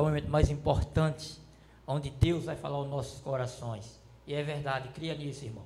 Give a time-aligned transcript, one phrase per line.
[0.00, 1.38] o momento mais importante,
[1.86, 4.00] onde Deus vai falar aos nossos corações.
[4.26, 5.64] E é verdade, cria nisso, irmão.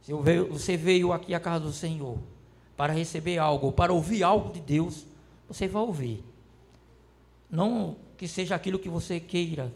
[0.00, 2.18] Se você veio aqui à casa do Senhor
[2.76, 5.04] para receber algo, para ouvir algo de Deus,
[5.48, 6.24] você vai ouvir.
[7.50, 9.72] Não que seja aquilo que você queira,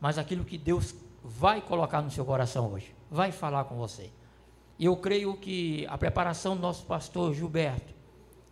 [0.00, 4.10] mas aquilo que Deus vai colocar no seu coração hoje, vai falar com você.
[4.78, 7.92] E eu creio que a preparação do nosso pastor Gilberto,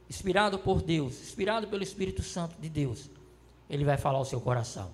[0.09, 3.11] inspirado por Deus, inspirado pelo Espírito Santo de Deus,
[3.69, 4.91] ele vai falar ao seu coração.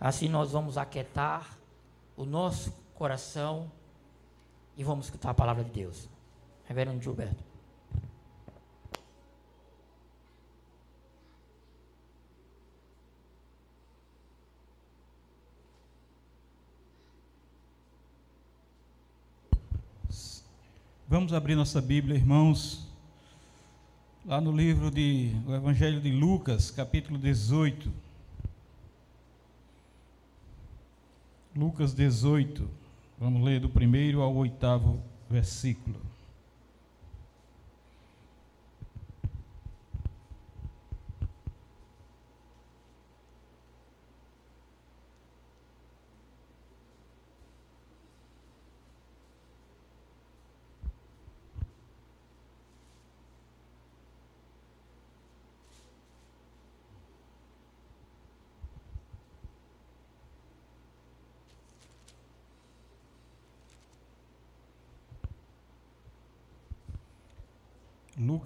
[0.00, 1.58] Assim nós vamos aquietar
[2.16, 3.70] o nosso coração
[4.76, 6.08] e vamos escutar a palavra de Deus.
[6.66, 7.50] Reverendo Gilberto.
[21.10, 22.86] Vamos abrir nossa Bíblia, irmãos,
[24.24, 28.09] lá no livro de o Evangelho de Lucas, capítulo 18.
[31.54, 32.68] Lucas 18.
[33.18, 36.09] Vamos ler do primeiro ao oitavo versículo.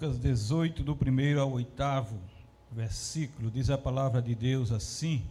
[0.05, 2.21] Lucas 18, do primeiro ao oitavo
[2.71, 5.23] versículo, diz a palavra de Deus assim: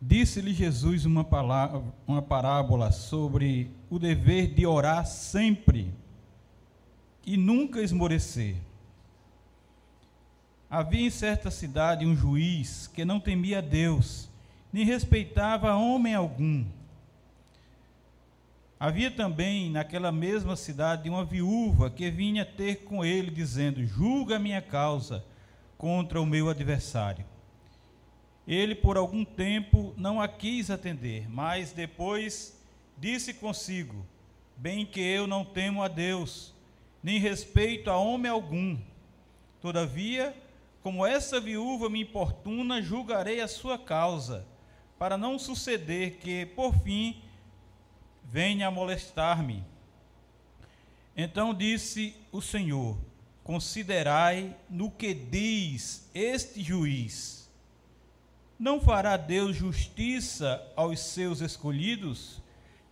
[0.00, 5.92] Disse-lhe Jesus uma, palavra, uma parábola sobre o dever de orar sempre
[7.26, 8.54] e nunca esmorecer.
[10.70, 14.30] Havia em certa cidade um juiz que não temia Deus,
[14.72, 16.64] nem respeitava homem algum.
[18.82, 24.60] Havia também naquela mesma cidade uma viúva que vinha ter com ele, dizendo: Julga minha
[24.60, 25.24] causa
[25.78, 27.24] contra o meu adversário.
[28.44, 32.60] Ele, por algum tempo, não a quis atender, mas depois
[32.98, 34.04] disse consigo:
[34.56, 36.52] Bem que eu não temo a Deus,
[37.00, 38.76] nem respeito a homem algum.
[39.60, 40.36] Todavia,
[40.82, 44.44] como essa viúva me importuna, julgarei a sua causa,
[44.98, 47.22] para não suceder que, por fim,
[48.32, 49.62] venha molestar-me.
[51.14, 52.96] Então disse o Senhor:
[53.44, 57.52] Considerai no que diz este juiz.
[58.58, 62.40] Não fará Deus justiça aos seus escolhidos,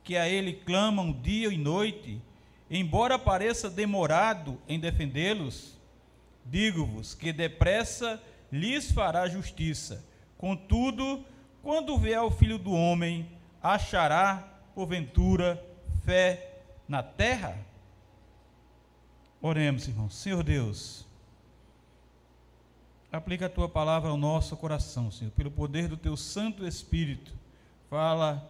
[0.05, 2.21] que a ele clamam dia e noite,
[2.71, 5.79] embora pareça demorado em defendê-los?
[6.45, 10.05] Digo-vos que depressa lhes fará justiça.
[10.37, 11.25] Contudo,
[11.63, 13.31] quando vier o filho do homem,
[13.63, 15.63] achará porventura,
[16.05, 17.57] fé na terra?
[19.41, 20.15] Oremos, irmãos.
[20.15, 21.07] Senhor Deus,
[23.11, 27.33] aplica a tua palavra ao nosso coração, Senhor, pelo poder do teu Santo Espírito.
[27.89, 28.49] Fala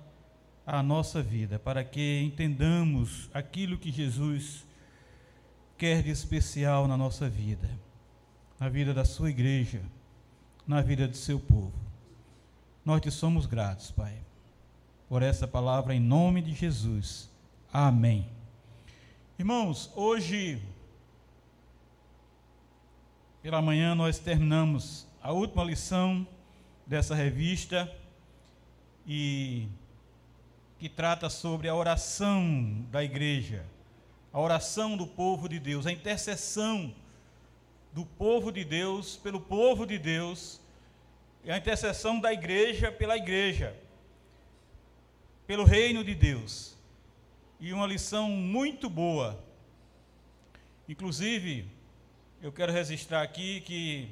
[0.66, 4.66] a nossa vida, para que entendamos aquilo que Jesus
[5.76, 7.68] quer de especial na nossa vida,
[8.58, 9.82] na vida da sua igreja,
[10.66, 11.72] na vida do seu povo.
[12.84, 14.29] Nós te somos gratos, Pai
[15.10, 17.28] por essa palavra em nome de Jesus.
[17.72, 18.30] Amém.
[19.36, 20.62] Irmãos, hoje
[23.42, 26.24] pela manhã nós terminamos a última lição
[26.86, 27.92] dessa revista
[29.04, 29.66] e
[30.78, 33.66] que trata sobre a oração da igreja,
[34.32, 36.94] a oração do povo de Deus, a intercessão
[37.92, 40.60] do povo de Deus pelo povo de Deus
[41.42, 43.76] e a intercessão da igreja pela igreja
[45.50, 46.76] pelo reino de Deus.
[47.58, 49.36] E uma lição muito boa.
[50.88, 51.66] Inclusive,
[52.40, 54.08] eu quero registrar aqui que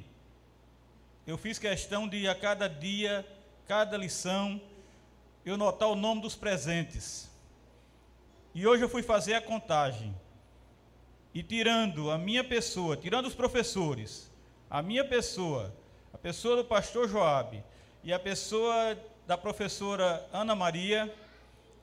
[1.25, 3.25] eu fiz questão de a cada dia,
[3.69, 4.61] cada lição,
[5.47, 7.31] eu notar o nome dos presentes.
[8.53, 10.13] E hoje eu fui fazer a contagem.
[11.33, 14.29] E tirando a minha pessoa, tirando os professores,
[14.69, 15.73] a minha pessoa,
[16.13, 17.63] a pessoa do pastor Joabe
[18.03, 21.15] e a pessoa da professora Ana Maria,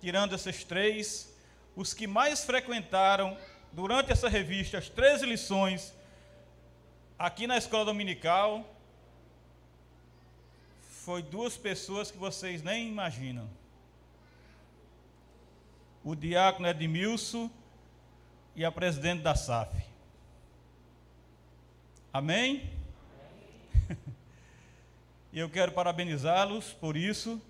[0.06, 1.36] tirando esses três,
[1.76, 3.36] os que mais frequentaram
[3.72, 5.96] durante essa revista as 13 lições
[7.18, 8.72] aqui na escola dominical
[11.04, 13.50] foi duas pessoas que vocês nem imaginam.
[16.04, 17.50] O diácono Edmilson
[18.56, 19.76] e a presidente da SAF.
[22.14, 22.70] Amém?
[25.34, 27.42] E eu quero parabenizá-los por isso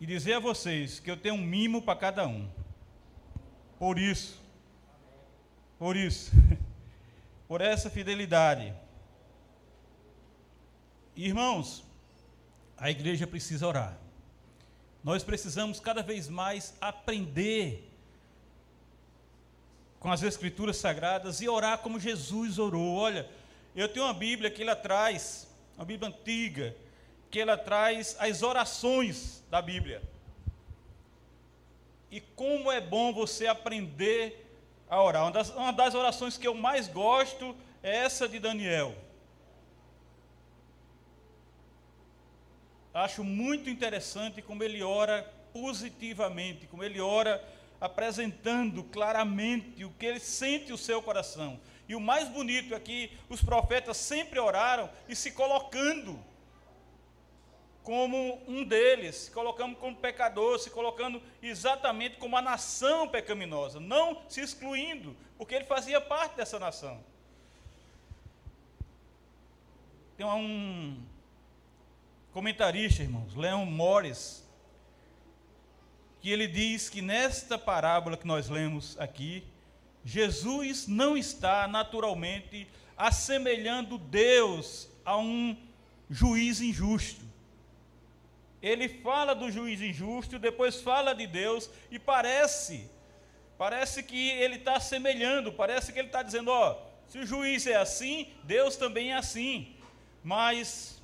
[0.00, 2.48] e dizer a vocês que eu tenho um mimo para cada um.
[3.78, 4.40] Por isso.
[5.78, 6.32] Por isso.
[7.48, 8.74] por essa fidelidade.
[11.16, 11.84] Irmãos,
[12.76, 13.96] a igreja precisa orar.
[15.02, 17.90] Nós precisamos cada vez mais aprender
[20.00, 22.96] com as escrituras sagradas e orar como Jesus orou.
[22.96, 23.28] Olha,
[23.76, 26.74] eu tenho uma Bíblia que ela traz, uma Bíblia antiga,
[27.34, 30.00] que ela traz as orações da Bíblia.
[32.08, 34.48] E como é bom você aprender
[34.88, 35.24] a orar.
[35.24, 38.94] Uma das, uma das orações que eu mais gosto é essa de Daniel.
[42.94, 47.44] Acho muito interessante como ele ora positivamente, como ele ora
[47.80, 51.58] apresentando claramente o que ele sente o seu coração.
[51.88, 56.16] E o mais bonito é que os profetas sempre oraram e se colocando
[57.84, 64.22] como um deles, se colocando como pecador, se colocando exatamente como a nação pecaminosa, não
[64.26, 66.98] se excluindo, porque ele fazia parte dessa nação.
[70.16, 70.98] Tem um
[72.32, 74.42] comentarista, irmãos, Leon Morris,
[76.22, 79.44] que ele diz que nesta parábola que nós lemos aqui,
[80.02, 82.66] Jesus não está naturalmente
[82.96, 85.54] assemelhando Deus a um
[86.08, 87.23] juiz injusto.
[88.64, 92.90] Ele fala do juiz injusto, depois fala de Deus e parece,
[93.58, 97.76] parece que ele está assemelhando, parece que ele está dizendo: ó, se o juiz é
[97.76, 99.76] assim, Deus também é assim.
[100.22, 100.98] Mas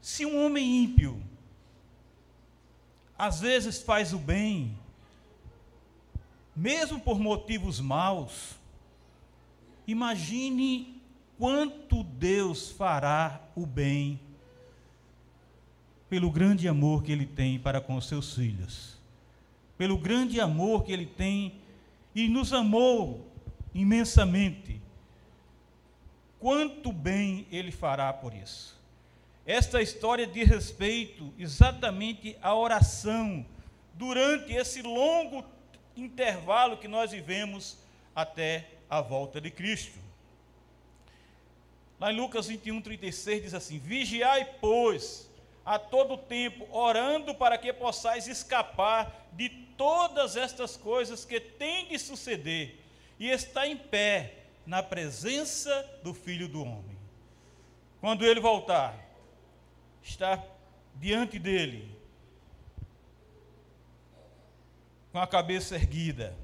[0.00, 1.20] se um homem ímpio,
[3.18, 4.78] às vezes faz o bem,
[6.54, 8.54] mesmo por motivos maus,
[9.88, 11.02] imagine
[11.36, 14.27] quanto Deus fará o bem
[16.08, 18.98] pelo grande amor que Ele tem para com os seus filhos,
[19.76, 21.54] pelo grande amor que Ele tem
[22.14, 23.30] e nos amou
[23.74, 24.80] imensamente.
[26.38, 28.78] Quanto bem Ele fará por isso.
[29.44, 33.44] Esta história diz respeito exatamente à oração
[33.94, 35.44] durante esse longo
[35.96, 37.78] intervalo que nós vivemos
[38.14, 39.98] até a volta de Cristo.
[41.98, 45.27] Lá em Lucas 21, 36 diz assim: Vigiai, pois,
[45.68, 51.98] a todo tempo, orando para que possais escapar de todas estas coisas que têm de
[51.98, 52.80] suceder
[53.18, 55.70] e estar em pé na presença
[56.02, 56.96] do Filho do Homem.
[58.00, 58.98] Quando ele voltar,
[60.02, 60.42] está
[60.94, 61.94] diante dele,
[65.12, 66.34] com a cabeça erguida,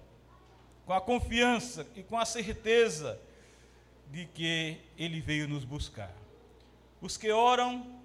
[0.84, 3.18] com a confiança e com a certeza
[4.10, 6.12] de que ele veio nos buscar.
[7.00, 8.03] Os que oram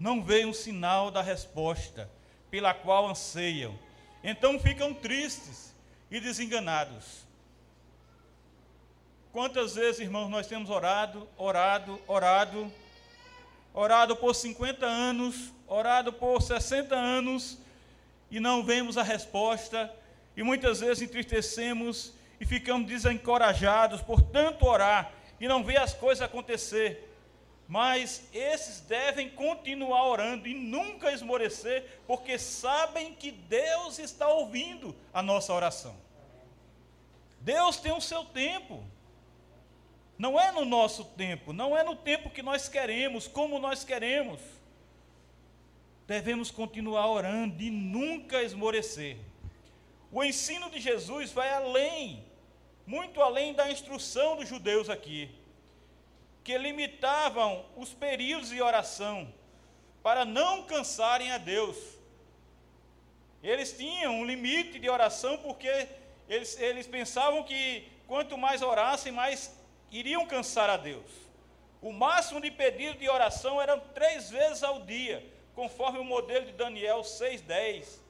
[0.00, 2.10] não veem um sinal da resposta
[2.50, 3.78] pela qual anseiam,
[4.24, 5.74] então ficam tristes
[6.10, 7.26] e desenganados.
[9.30, 12.72] Quantas vezes, irmãos, nós temos orado, orado, orado,
[13.72, 17.58] orado por 50 anos, orado por 60 anos
[18.30, 19.92] e não vemos a resposta,
[20.36, 26.22] e muitas vezes entristecemos e ficamos desencorajados por tanto orar e não ver as coisas
[26.22, 27.09] acontecer.
[27.70, 35.22] Mas esses devem continuar orando e nunca esmorecer, porque sabem que Deus está ouvindo a
[35.22, 35.96] nossa oração.
[37.40, 38.82] Deus tem o seu tempo.
[40.18, 44.40] Não é no nosso tempo, não é no tempo que nós queremos, como nós queremos.
[46.08, 49.16] Devemos continuar orando e nunca esmorecer.
[50.10, 52.24] O ensino de Jesus vai além,
[52.84, 55.30] muito além da instrução dos judeus aqui,
[56.50, 59.32] que limitavam os períodos de oração
[60.02, 61.76] para não cansarem a Deus.
[63.40, 65.86] Eles tinham um limite de oração porque
[66.28, 69.56] eles, eles pensavam que quanto mais orassem, mais
[69.92, 71.08] iriam cansar a Deus.
[71.80, 76.52] O máximo de pedido de oração eram três vezes ao dia, conforme o modelo de
[76.52, 78.00] Daniel 6,10.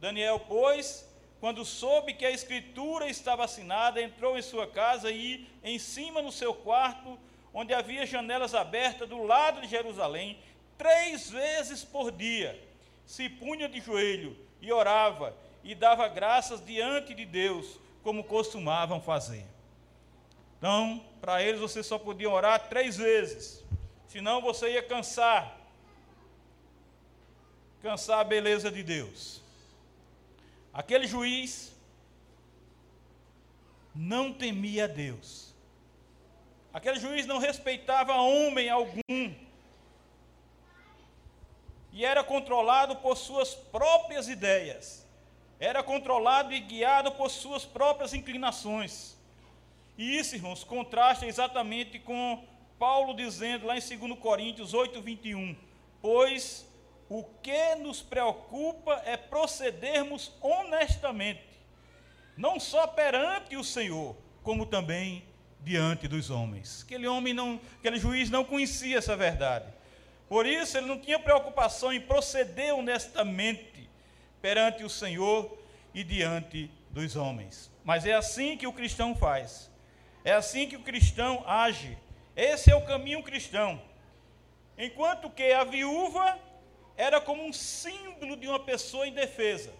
[0.00, 1.08] Daniel, pois,
[1.38, 6.32] quando soube que a escritura estava assinada, entrou em sua casa e, em cima no
[6.32, 7.16] seu quarto,
[7.54, 10.38] onde havia janelas abertas do lado de Jerusalém,
[10.76, 12.60] três vezes por dia,
[13.06, 19.46] se punha de joelho e orava e dava graças diante de Deus, como costumavam fazer.
[20.58, 23.62] Então, para eles você só podia orar três vezes,
[24.08, 25.60] senão você ia cansar
[27.80, 29.42] cansar a beleza de Deus.
[30.72, 31.70] Aquele juiz
[33.94, 35.53] não temia Deus.
[36.74, 39.32] Aquele juiz não respeitava homem algum.
[41.92, 45.06] e era controlado por suas próprias ideias,
[45.60, 49.16] era controlado e guiado por suas próprias inclinações.
[49.96, 52.44] E isso, irmãos, contrasta exatamente com
[52.76, 55.56] Paulo dizendo lá em 2 Coríntios 8, 21,
[56.02, 56.68] pois
[57.08, 61.46] o que nos preocupa é procedermos honestamente,
[62.36, 65.22] não só perante o Senhor, como também
[65.64, 66.82] diante dos homens.
[66.84, 69.66] Aquele homem não, aquele juiz não conhecia essa verdade.
[70.28, 73.88] Por isso ele não tinha preocupação em proceder honestamente
[74.40, 75.58] perante o Senhor
[75.94, 77.70] e diante dos homens.
[77.82, 79.70] Mas é assim que o cristão faz.
[80.24, 81.96] É assim que o cristão age.
[82.36, 83.80] Esse é o caminho cristão.
[84.76, 86.38] Enquanto que a viúva
[86.96, 89.72] era como um símbolo de uma pessoa indefesa.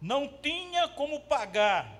[0.00, 1.90] Não tinha como pagar,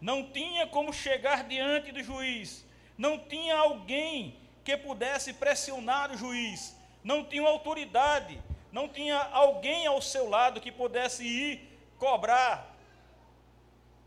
[0.00, 2.64] não tinha como chegar diante do juiz,
[2.96, 8.40] não tinha alguém que pudesse pressionar o juiz, não tinha autoridade,
[8.70, 12.76] não tinha alguém ao seu lado que pudesse ir cobrar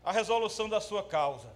[0.04, 1.52] a resolução da sua causa.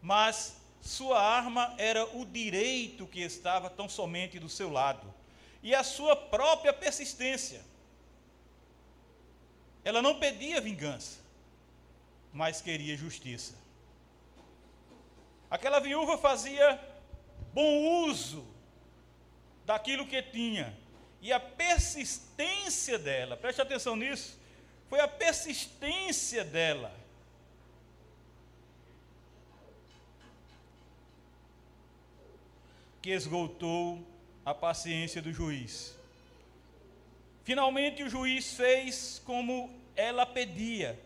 [0.00, 5.12] Mas sua arma era o direito que estava tão somente do seu lado.
[5.62, 7.62] E a sua própria persistência.
[9.84, 11.20] Ela não pedia vingança,
[12.38, 13.52] mas queria justiça.
[15.50, 16.80] Aquela viúva fazia
[17.52, 18.46] bom uso
[19.66, 20.72] daquilo que tinha,
[21.20, 24.38] e a persistência dela, preste atenção nisso,
[24.88, 26.94] foi a persistência dela
[33.02, 34.06] que esgotou
[34.44, 35.98] a paciência do juiz.
[37.42, 40.96] Finalmente, o juiz fez como ela pedia,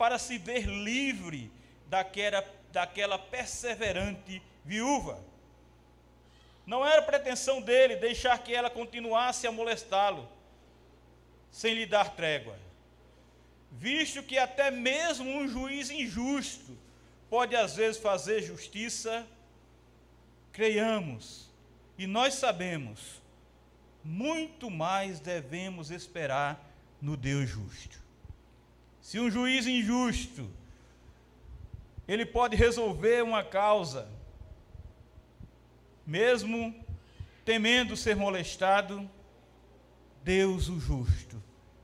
[0.00, 1.52] para se ver livre
[1.86, 2.42] daquela,
[2.72, 5.22] daquela perseverante viúva.
[6.64, 10.26] Não era pretensão dele deixar que ela continuasse a molestá-lo,
[11.50, 12.56] sem lhe dar trégua,
[13.70, 16.78] visto que até mesmo um juiz injusto
[17.28, 19.26] pode às vezes fazer justiça,
[20.50, 21.50] creiamos
[21.98, 23.20] e nós sabemos,
[24.02, 26.58] muito mais devemos esperar
[27.02, 28.09] no Deus justo.
[29.10, 30.48] Se um juiz injusto,
[32.06, 34.08] ele pode resolver uma causa,
[36.06, 36.72] mesmo
[37.44, 39.10] temendo ser molestado,
[40.22, 41.42] Deus o justo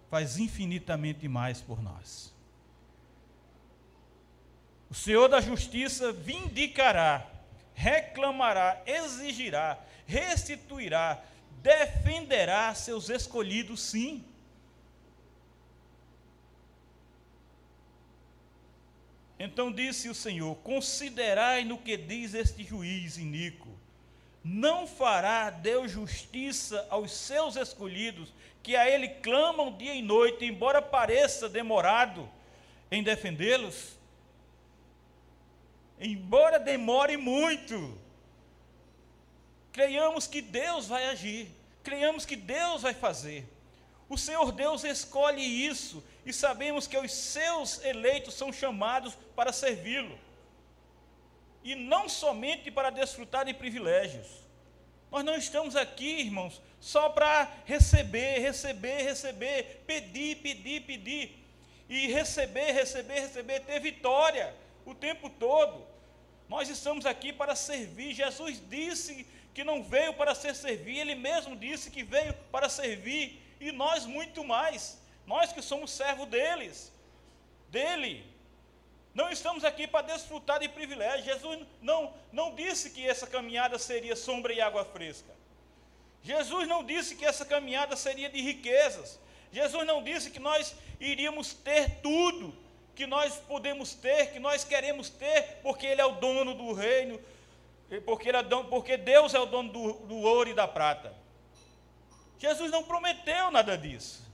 [0.08, 2.32] faz infinitamente mais por nós.
[4.88, 7.28] O Senhor da justiça vindicará,
[7.74, 11.20] reclamará, exigirá restituirá,
[11.60, 14.24] defenderá seus escolhidos, sim.
[19.38, 23.68] Então disse o Senhor: Considerai no que diz este juiz iníquo.
[24.42, 30.80] Não fará Deus justiça aos seus escolhidos, que a Ele clamam dia e noite, embora
[30.80, 32.28] pareça demorado
[32.90, 33.96] em defendê-los?
[35.98, 37.98] Embora demore muito,
[39.76, 41.50] Creiamos que Deus vai agir,
[41.84, 43.46] creiamos que Deus vai fazer.
[44.08, 50.18] O Senhor Deus escolhe isso e sabemos que os seus eleitos são chamados para servi-lo.
[51.62, 54.26] E não somente para desfrutar de privilégios.
[55.10, 61.44] Nós não estamos aqui, irmãos, só para receber, receber, receber, pedir, pedir, pedir.
[61.88, 64.52] E receber, receber, receber, ter vitória
[64.84, 65.86] o tempo todo.
[66.48, 68.14] Nós estamos aqui para servir.
[68.14, 73.40] Jesus disse que não veio para ser servido, ele mesmo disse que veio para servir,
[73.58, 76.92] e nós muito mais, nós que somos servos deles,
[77.68, 78.24] dele.
[79.14, 81.24] Não estamos aqui para desfrutar de privilégios.
[81.24, 85.34] Jesus não, não disse que essa caminhada seria sombra e água fresca.
[86.22, 89.18] Jesus não disse que essa caminhada seria de riquezas.
[89.52, 92.54] Jesus não disse que nós iríamos ter tudo
[92.96, 97.20] que nós podemos ter, que nós queremos ter, porque Ele é o dono do reino,
[98.04, 101.14] porque, é dono, porque Deus é o dono do, do ouro e da prata.
[102.38, 104.25] Jesus não prometeu nada disso.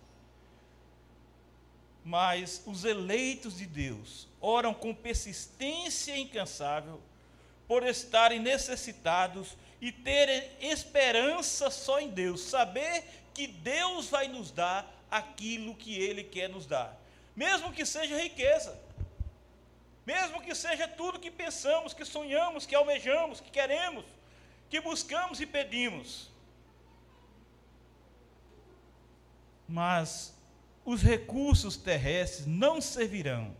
[2.04, 7.00] Mas os eleitos de Deus oram com persistência incansável
[7.68, 14.92] por estarem necessitados e terem esperança só em Deus, saber que Deus vai nos dar
[15.10, 17.00] aquilo que Ele quer nos dar,
[17.34, 18.78] mesmo que seja riqueza.
[20.04, 24.04] Mesmo que seja tudo que pensamos, que sonhamos, que almejamos, que queremos,
[24.68, 26.28] que buscamos e pedimos.
[29.68, 30.34] Mas
[30.84, 33.56] os recursos terrestres não servirão,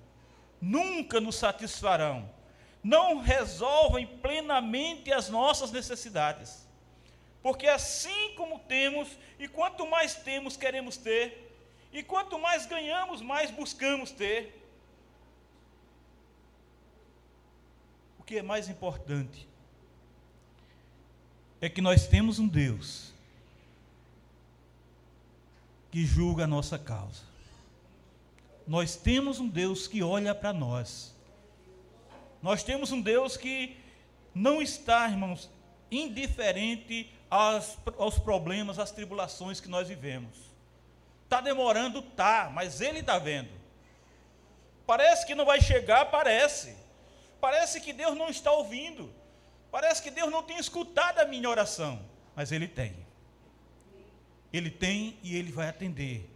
[0.61, 2.29] nunca nos satisfarão,
[2.83, 6.67] não resolvem plenamente as nossas necessidades.
[7.43, 11.51] Porque assim como temos, e quanto mais temos, queremos ter,
[11.93, 14.61] e quanto mais ganhamos, mais buscamos ter.
[18.19, 19.49] O que é mais importante
[21.61, 23.12] é que nós temos um Deus
[25.93, 27.21] que julga a nossa causa.
[28.67, 31.15] Nós temos um Deus que olha para nós.
[32.41, 33.77] Nós temos um Deus que
[34.35, 35.51] não está, irmãos,
[35.91, 40.35] indiferente aos, aos problemas, às tribulações que nós vivemos.
[41.25, 43.51] Está demorando, tá, mas Ele está vendo.
[44.87, 46.75] Parece que não vai chegar, parece.
[47.39, 49.13] Parece que Deus não está ouvindo.
[49.71, 52.03] Parece que Deus não tem escutado a minha oração.
[52.35, 53.02] Mas Ele tem.
[54.53, 56.29] Ele tem e Ele vai atender.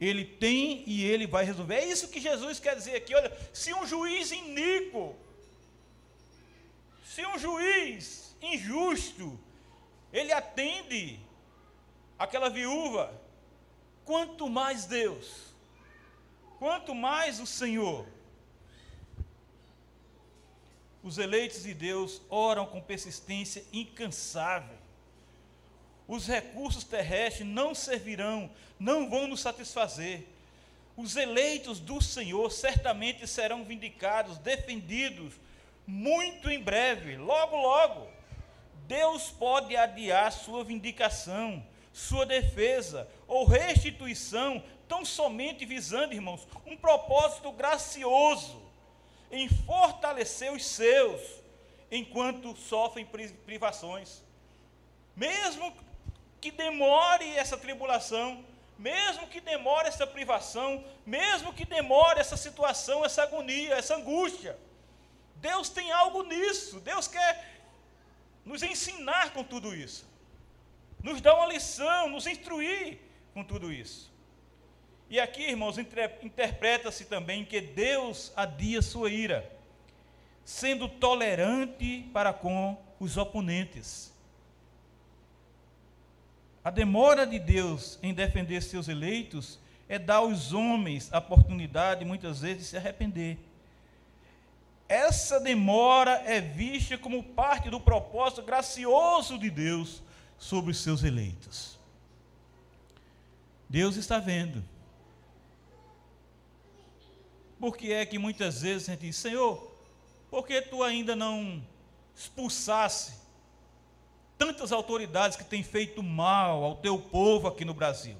[0.00, 1.76] Ele tem e Ele vai resolver.
[1.76, 3.14] É isso que Jesus quer dizer aqui.
[3.14, 5.14] Olha, se um juiz iníquo,
[7.04, 9.38] se um juiz injusto,
[10.12, 11.20] ele atende
[12.18, 13.12] aquela viúva,
[14.04, 15.54] quanto mais Deus,
[16.58, 18.06] quanto mais o Senhor.
[21.02, 24.78] Os eleitos de Deus oram com persistência incansável.
[26.12, 30.26] Os recursos terrestres não servirão, não vão nos satisfazer.
[30.94, 35.32] Os eleitos do Senhor certamente serão vindicados, defendidos,
[35.86, 38.08] muito em breve, logo, logo.
[38.86, 41.64] Deus pode adiar sua vindicação,
[41.94, 48.60] sua defesa ou restituição, tão somente visando, irmãos, um propósito gracioso
[49.30, 51.22] em fortalecer os seus
[51.90, 53.08] enquanto sofrem
[53.46, 54.22] privações.
[55.16, 55.72] Mesmo
[56.42, 58.44] que demore essa tribulação,
[58.76, 64.58] mesmo que demore essa privação, mesmo que demore essa situação, essa agonia, essa angústia,
[65.36, 66.80] Deus tem algo nisso.
[66.80, 67.62] Deus quer
[68.44, 70.04] nos ensinar com tudo isso,
[71.00, 72.98] nos dar uma lição, nos instruir
[73.32, 74.10] com tudo isso.
[75.08, 79.48] E aqui, irmãos, interpreta-se também que Deus adia sua ira,
[80.44, 84.11] sendo tolerante para com os oponentes.
[86.64, 92.40] A demora de Deus em defender seus eleitos é dar aos homens a oportunidade, muitas
[92.40, 93.38] vezes, de se arrepender
[94.92, 100.02] essa demora é vista como parte do propósito gracioso de Deus
[100.38, 101.78] sobre os seus eleitos.
[103.70, 104.62] Deus está vendo.
[107.58, 109.74] Por que é que muitas vezes a gente diz, Senhor,
[110.30, 111.64] por que tu ainda não
[112.14, 113.14] expulsasse
[114.44, 118.16] tantas autoridades que têm feito mal ao teu povo aqui no Brasil?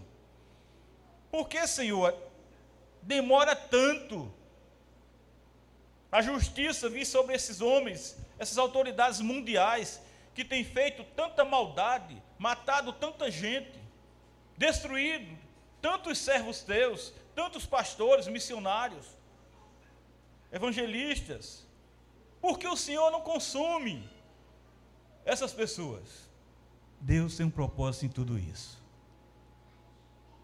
[1.32, 2.16] Por que, Senhor,
[3.02, 4.32] demora tanto
[6.12, 10.00] a justiça vir sobre esses homens, essas autoridades mundiais
[10.32, 13.80] que têm feito tanta maldade, matado tanta gente,
[14.56, 15.36] destruído
[15.80, 19.06] tantos servos teus, tantos pastores, missionários,
[20.52, 21.66] evangelistas.
[22.40, 24.08] Por que o Senhor não consome
[25.24, 26.30] essas pessoas?
[27.00, 28.80] Deus tem um propósito em tudo isso.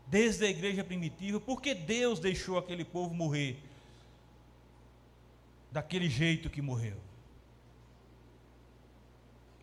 [0.06, 3.62] Desde a igreja primitiva, por que Deus deixou aquele povo morrer?
[5.70, 6.96] daquele jeito que morreu.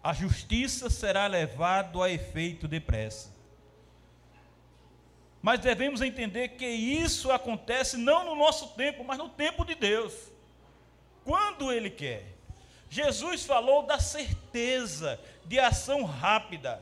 [0.03, 3.33] A justiça será levada a efeito depressa.
[5.41, 10.13] Mas devemos entender que isso acontece não no nosso tempo, mas no tempo de Deus.
[11.23, 12.34] Quando Ele quer.
[12.89, 16.81] Jesus falou da certeza de ação rápida.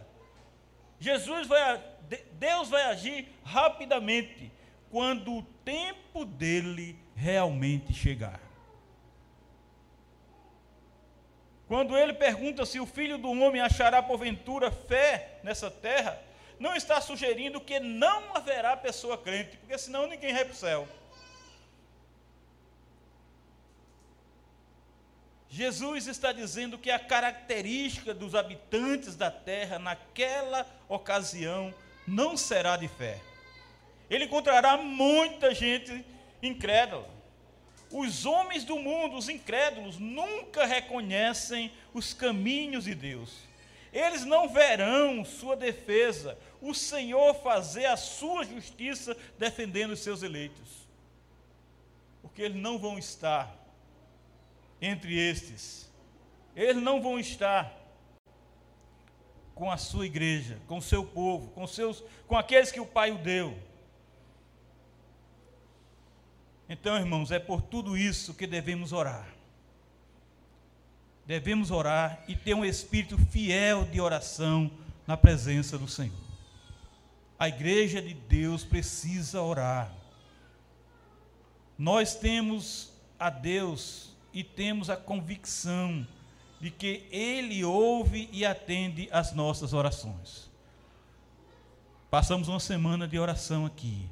[1.00, 1.82] Jesus vai,
[2.34, 4.52] Deus vai agir rapidamente
[4.92, 8.40] quando o tempo dele realmente chegar.
[11.68, 16.22] Quando ele pergunta se o filho do homem achará porventura fé nessa terra,
[16.60, 20.88] não está sugerindo que não haverá pessoa crente, porque senão ninguém vai para o céu.
[25.54, 31.72] Jesus está dizendo que a característica dos habitantes da terra naquela ocasião
[32.08, 33.22] não será de fé.
[34.10, 36.04] Ele encontrará muita gente
[36.42, 37.08] incrédula.
[37.92, 43.38] Os homens do mundo, os incrédulos, nunca reconhecem os caminhos de Deus.
[43.94, 50.88] Eles não verão sua defesa, o Senhor fazer a sua justiça defendendo os seus eleitos.
[52.24, 53.63] Porque eles não vão estar
[54.84, 55.90] entre estes.
[56.54, 57.74] Eles não vão estar
[59.56, 63.12] com a sua igreja, com o seu povo, com seus com aqueles que o Pai
[63.12, 63.58] o deu.
[66.68, 69.28] Então, irmãos, é por tudo isso que devemos orar.
[71.26, 74.70] Devemos orar e ter um espírito fiel de oração
[75.08, 76.18] na presença do Senhor.
[77.40, 79.94] A igreja de Deus precisa orar.
[81.78, 86.06] Nós temos a Deus e temos a convicção
[86.60, 90.50] de que Ele ouve e atende as nossas orações.
[92.10, 94.10] Passamos uma semana de oração aqui.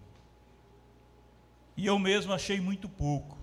[1.77, 3.37] E eu mesmo achei muito pouco.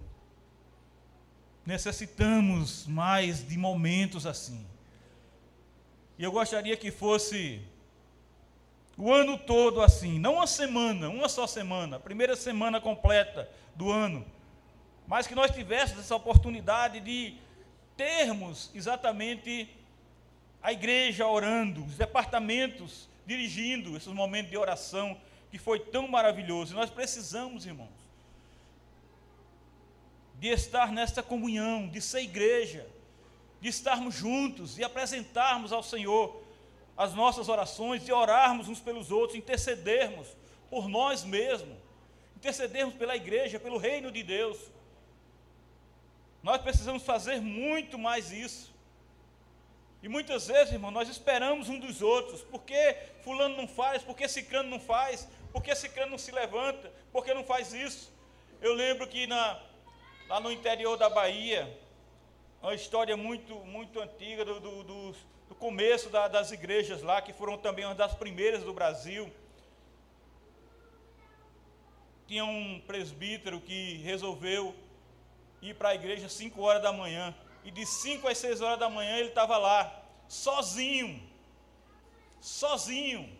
[1.64, 4.66] Necessitamos mais de momentos assim.
[6.18, 7.62] E eu gostaria que fosse
[8.96, 13.92] o ano todo assim, não uma semana, uma só semana, a primeira semana completa do
[13.92, 14.26] ano,
[15.08, 17.34] mas que nós tivéssemos essa oportunidade de
[17.96, 19.68] termos exatamente
[20.62, 25.18] a igreja orando, os departamentos dirigindo esses momentos de oração
[25.50, 26.74] que foi tão maravilhoso.
[26.74, 27.88] E nós precisamos, irmãos,
[30.38, 32.86] de estar nesta comunhão, de ser igreja,
[33.62, 36.42] de estarmos juntos e apresentarmos ao Senhor
[36.96, 40.28] as nossas orações, de orarmos uns pelos outros, intercedermos
[40.68, 41.76] por nós mesmos,
[42.36, 44.58] intercedermos pela igreja, pelo reino de Deus.
[46.42, 48.72] Nós precisamos fazer muito mais isso.
[50.02, 52.42] E muitas vezes, irmão, nós esperamos um dos outros.
[52.42, 54.02] Por que fulano não faz?
[54.02, 55.28] Por que ciclano não faz?
[55.52, 56.92] Por que ciclano não se levanta?
[57.12, 58.12] Por que não faz isso?
[58.60, 59.60] Eu lembro que na,
[60.28, 61.76] lá no interior da Bahia,
[62.62, 65.12] uma história muito, muito antiga do, do, do,
[65.48, 69.32] do começo da, das igrejas lá, que foram também uma das primeiras do Brasil.
[72.28, 74.74] Tinha um presbítero que resolveu
[75.60, 77.34] ir para a igreja às 5 horas da manhã.
[77.64, 81.22] E de 5 às 6 horas da manhã ele estava lá, sozinho,
[82.40, 83.30] sozinho,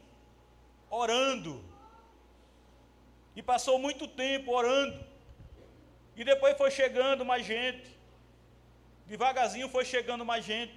[0.90, 1.64] orando.
[3.35, 5.07] E passou muito tempo orando.
[6.16, 7.96] E depois foi chegando mais gente.
[9.07, 10.74] Devagarzinho foi chegando mais gente.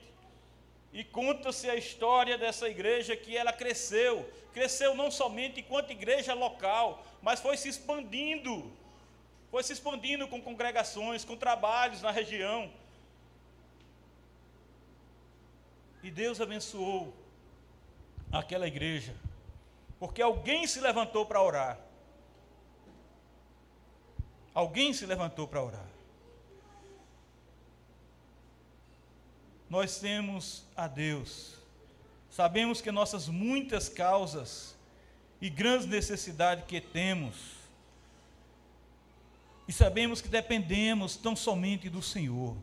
[0.93, 4.29] E conta-se a história dessa igreja que ela cresceu.
[4.53, 8.71] Cresceu não somente enquanto igreja local, mas foi se expandindo.
[9.51, 12.71] Foi se expandindo com congregações, com trabalhos na região.
[16.01, 17.13] E Deus abençoou
[18.31, 19.13] aquela igreja,
[19.99, 21.77] porque alguém se levantou para orar.
[24.53, 25.87] Alguém se levantou para orar.
[29.69, 31.55] Nós temos a Deus.
[32.29, 34.75] Sabemos que nossas muitas causas
[35.41, 37.60] e grandes necessidades que temos,
[39.71, 42.57] e sabemos que dependemos tão somente do Senhor.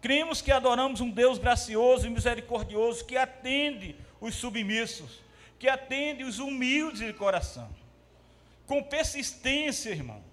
[0.00, 5.20] Cremos que adoramos um Deus gracioso e misericordioso que atende os submissos,
[5.58, 7.68] que atende os humildes de coração.
[8.66, 10.24] Com persistência, irmão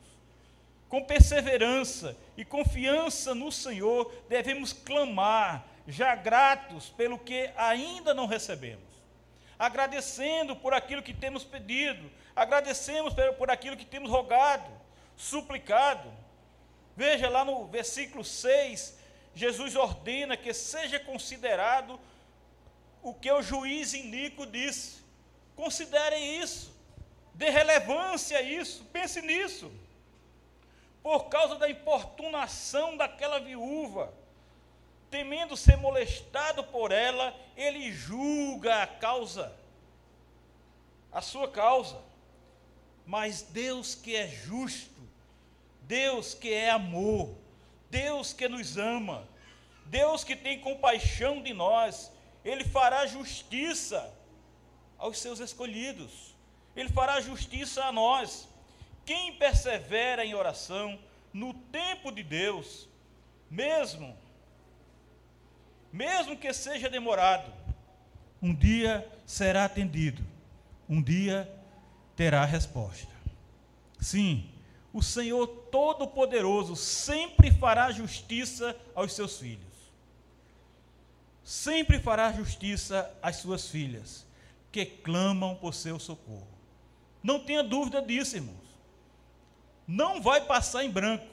[0.88, 8.84] com perseverança e confiança no Senhor, devemos clamar, já gratos pelo que ainda não recebemos,
[9.60, 14.81] agradecendo por aquilo que temos pedido, agradecemos por aquilo que temos rogado,
[15.16, 16.12] suplicado.
[16.96, 18.98] Veja lá no versículo 6,
[19.34, 22.00] Jesus ordena que seja considerado
[23.02, 25.02] o que o juiz iníquo disse.
[25.56, 26.74] Considerem isso,
[27.34, 29.72] dê relevância a isso, pense nisso
[31.04, 34.14] por causa da importunação daquela viúva,
[35.10, 39.54] temendo ser molestado por ela, ele julga a causa,
[41.12, 42.00] a sua causa.
[43.06, 45.02] Mas Deus que é justo,
[45.82, 47.36] Deus que é amor,
[47.90, 49.28] Deus que nos ama,
[49.86, 52.12] Deus que tem compaixão de nós,
[52.46, 54.14] Ele fará justiça
[54.98, 56.34] aos seus escolhidos,
[56.76, 58.48] Ele fará justiça a nós.
[59.06, 60.98] Quem persevera em oração
[61.34, 62.88] no tempo de Deus,
[63.50, 64.18] mesmo,
[65.92, 67.52] mesmo que seja demorado,
[68.42, 70.26] um dia será atendido,
[70.88, 71.52] um dia
[72.22, 73.12] terá resposta.
[74.00, 74.48] Sim,
[74.94, 79.66] o Senhor Todo-Poderoso sempre fará justiça aos seus filhos.
[81.44, 84.24] Sempre fará justiça às suas filhas,
[84.72, 86.48] que clamam por seu socorro.
[87.24, 88.62] Não tenha dúvida disso, irmão
[89.88, 91.26] não vai passar em branco.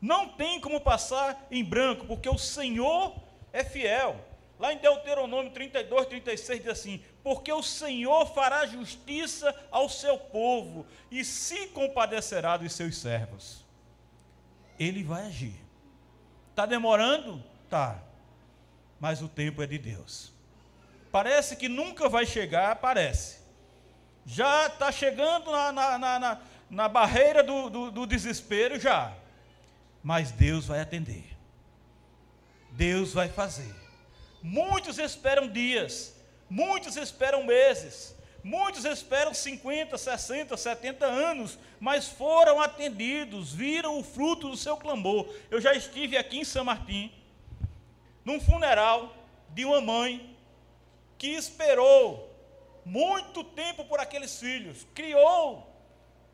[0.00, 3.14] Não tem como passar em branco, porque o Senhor
[3.52, 4.16] é fiel.
[4.62, 10.86] Lá em Deuteronômio 32, 36 diz assim: Porque o Senhor fará justiça ao seu povo
[11.10, 13.64] e se compadecerá dos seus servos.
[14.78, 15.60] Ele vai agir.
[16.50, 17.42] Está demorando?
[17.68, 18.00] Tá.
[19.00, 20.32] Mas o tempo é de Deus.
[21.10, 23.40] Parece que nunca vai chegar, parece.
[24.24, 29.12] Já está chegando na, na, na, na barreira do, do, do desespero já.
[30.04, 31.36] Mas Deus vai atender.
[32.70, 33.81] Deus vai fazer.
[34.42, 36.14] Muitos esperam dias,
[36.54, 44.50] Muitos esperam meses, muitos esperam 50, 60, 70 anos, mas foram atendidos, viram o fruto
[44.50, 45.34] do seu clamor.
[45.50, 47.10] Eu já estive aqui em São Martim,
[48.22, 49.16] num funeral
[49.48, 50.36] de uma mãe
[51.16, 52.30] que esperou
[52.84, 55.74] muito tempo por aqueles filhos, criou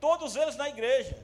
[0.01, 1.17] todos eles na igreja,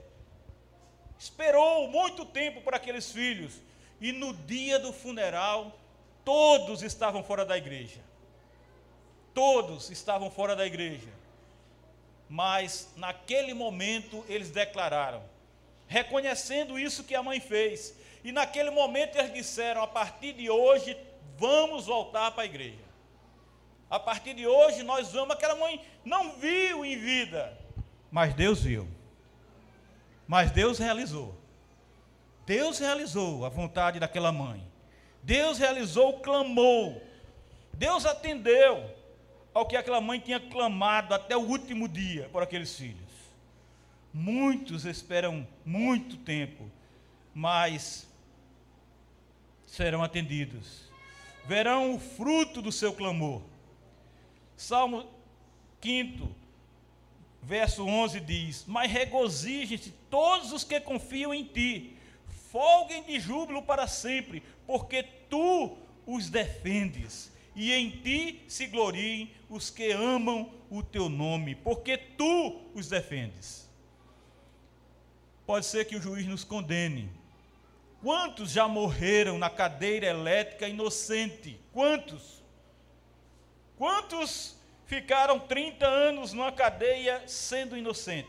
[1.19, 3.55] esperou muito tempo por aqueles filhos,
[4.01, 5.77] e no dia do funeral,
[6.25, 8.01] todos estavam fora da igreja.
[9.33, 11.09] Todos estavam fora da igreja.
[12.29, 15.23] Mas naquele momento eles declararam,
[15.87, 17.95] reconhecendo isso que a mãe fez.
[18.23, 20.97] E naquele momento eles disseram: a partir de hoje,
[21.37, 22.85] vamos voltar para a igreja.
[23.91, 25.35] A partir de hoje nós vamos.
[25.35, 27.57] Aquela mãe não viu em vida,
[28.11, 28.89] mas Deus viu.
[30.27, 31.35] Mas Deus realizou.
[32.47, 34.74] Deus realizou a vontade daquela mãe.
[35.25, 37.03] Deus realizou, clamou.
[37.73, 38.89] Deus atendeu
[39.55, 43.03] ao que aquela mãe tinha clamado até o último dia por aqueles filhos.
[44.13, 46.71] Muitos esperam muito tempo,
[47.35, 48.07] mas
[49.67, 50.85] serão atendidos.
[51.47, 53.43] Verão o fruto do seu clamor.
[54.57, 55.09] Salmo
[55.83, 56.29] 5,
[57.43, 61.97] verso 11 diz: Mas regozijem-se todos os que confiam em ti,
[62.53, 69.71] folguem de júbilo para sempre, porque tu os defendes, e em ti se gloriem os
[69.71, 73.69] que amam o teu nome, porque tu os defendes.
[75.47, 77.11] Pode ser que o juiz nos condene.
[78.03, 81.59] Quantos já morreram na cadeira elétrica inocente?
[81.73, 82.43] Quantos?
[83.77, 88.29] Quantos ficaram 30 anos numa cadeia sendo inocente?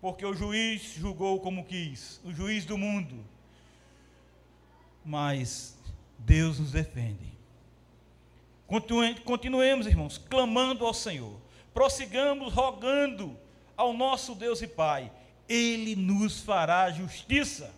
[0.00, 3.24] Porque o juiz julgou como quis, o juiz do mundo.
[5.04, 5.76] Mas
[6.18, 7.34] Deus nos defende.
[9.24, 11.38] Continuemos, irmãos, clamando ao Senhor.
[11.72, 13.36] Prossigamos rogando
[13.76, 15.12] ao nosso Deus e Pai.
[15.48, 17.74] Ele nos fará justiça.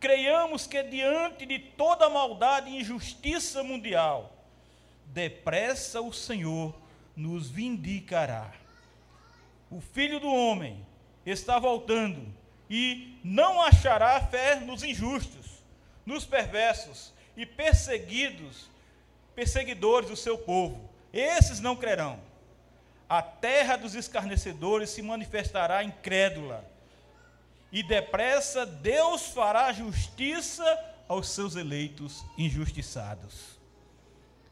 [0.00, 4.32] Creiamos que diante de toda maldade e injustiça mundial,
[5.06, 6.74] depressa o Senhor
[7.14, 8.52] nos vindicará.
[9.70, 10.84] O filho do homem
[11.24, 12.26] está voltando
[12.68, 15.41] e não achará fé nos injustos,
[16.04, 18.70] nos perversos e perseguidos,
[19.34, 20.88] perseguidores do seu povo.
[21.12, 22.20] Esses não crerão.
[23.08, 26.64] A terra dos escarnecedores se manifestará incrédula.
[27.70, 30.64] E depressa Deus fará justiça
[31.08, 33.58] aos seus eleitos injustiçados.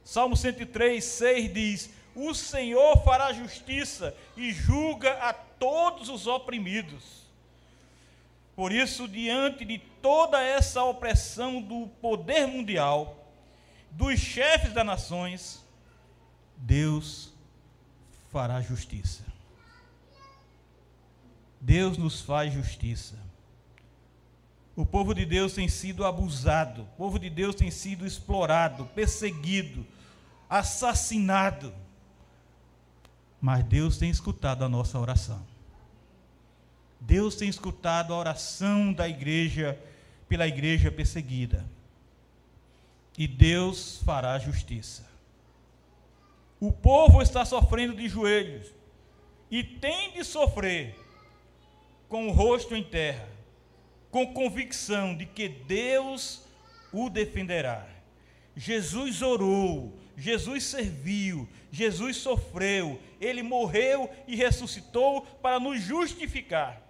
[0.04, 7.19] Salmo 103, 6 diz: O Senhor fará justiça e julga a todos os oprimidos.
[8.60, 13.26] Por isso, diante de toda essa opressão do poder mundial,
[13.90, 15.64] dos chefes das nações,
[16.58, 17.32] Deus
[18.30, 19.24] fará justiça.
[21.58, 23.18] Deus nos faz justiça.
[24.76, 29.86] O povo de Deus tem sido abusado, o povo de Deus tem sido explorado, perseguido,
[30.50, 31.72] assassinado.
[33.40, 35.49] Mas Deus tem escutado a nossa oração.
[37.00, 39.78] Deus tem escutado a oração da igreja
[40.28, 41.64] pela igreja perseguida.
[43.18, 45.08] E Deus fará justiça.
[46.60, 48.72] O povo está sofrendo de joelhos
[49.50, 50.94] e tem de sofrer
[52.08, 53.28] com o rosto em terra,
[54.10, 56.42] com convicção de que Deus
[56.92, 57.86] o defenderá.
[58.54, 66.89] Jesus orou, Jesus serviu, Jesus sofreu, ele morreu e ressuscitou para nos justificar.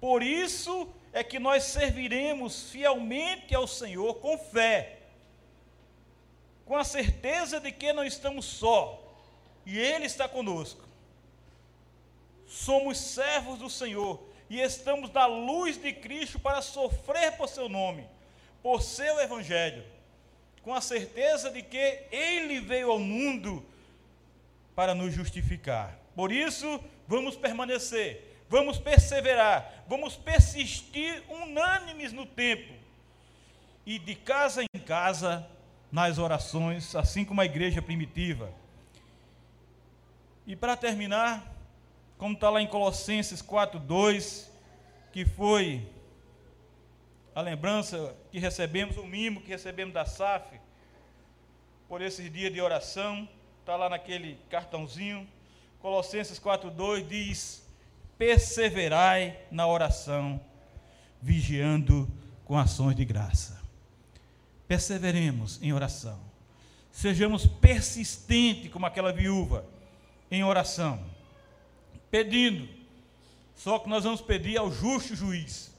[0.00, 4.98] Por isso é que nós serviremos fielmente ao Senhor com fé,
[6.64, 9.02] com a certeza de que não estamos só
[9.64, 10.84] e Ele está conosco.
[12.46, 18.06] Somos servos do Senhor e estamos na luz de Cristo para sofrer por seu nome,
[18.62, 19.84] por seu Evangelho,
[20.62, 23.64] com a certeza de que Ele veio ao mundo
[24.74, 25.98] para nos justificar.
[26.14, 32.72] Por isso, vamos permanecer vamos perseverar, vamos persistir unânimes no tempo
[33.84, 35.46] e de casa em casa
[35.90, 38.52] nas orações, assim como a igreja primitiva.
[40.46, 41.54] E para terminar,
[42.18, 44.48] como está lá em Colossenses 4:2,
[45.12, 45.88] que foi
[47.34, 50.60] a lembrança que recebemos, o mimo que recebemos da SAF,
[51.88, 53.28] por esses dias de oração,
[53.60, 55.26] está lá naquele cartãozinho.
[55.80, 57.65] Colossenses 4:2 diz:
[58.18, 60.40] perseverai na oração,
[61.20, 62.08] vigiando
[62.44, 63.60] com ações de graça.
[64.66, 66.18] Perseveremos em oração.
[66.90, 69.66] sejamos persistentes como aquela viúva
[70.30, 71.04] em oração,
[72.10, 72.66] pedindo.
[73.54, 75.74] Só que nós vamos pedir ao justo juiz.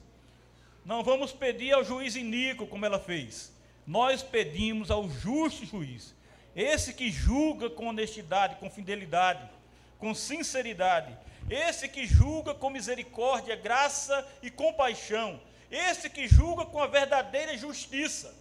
[0.86, 3.52] Não vamos pedir ao juiz iníquo como ela fez.
[3.86, 6.14] Nós pedimos ao justo juiz,
[6.56, 9.50] esse que julga com honestidade, com fidelidade,
[9.98, 11.18] com sinceridade,
[11.50, 15.40] esse que julga com misericórdia, graça e compaixão,
[15.72, 18.34] esse que julga com a verdadeira justiça,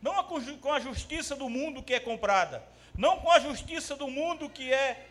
[0.00, 2.62] não com a justiça do mundo que é comprada,
[2.96, 5.06] não com a justiça do mundo que é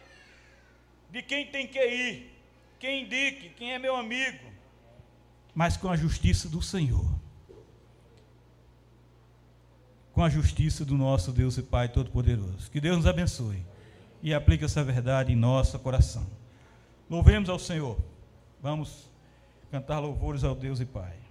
[1.09, 2.33] de quem tem que ir,
[2.79, 4.47] quem indique, quem é meu amigo,
[5.57, 7.03] mas com a justiça do Senhor.
[10.13, 12.69] Com a justiça do nosso Deus e Pai Todo-Poderoso.
[12.69, 13.65] Que Deus nos abençoe
[14.21, 16.36] e aplique essa verdade em nosso coração.
[17.09, 17.97] Louvemos ao Senhor.
[18.61, 19.09] Vamos
[19.71, 21.26] cantar louvores ao Deus e Pai.